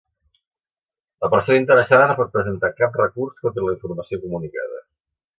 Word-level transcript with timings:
La 1.25 1.27
persona 1.33 1.59
interessada 1.59 2.07
no 2.11 2.15
pot 2.19 2.31
presentar 2.37 2.71
cap 2.79 2.97
recurs 3.01 3.43
contra 3.43 3.67
la 3.67 3.75
informació 3.75 4.19
comunicada. 4.25 4.81